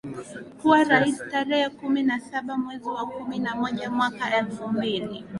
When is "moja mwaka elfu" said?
3.55-4.67